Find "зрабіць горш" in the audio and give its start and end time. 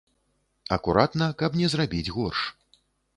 1.73-2.41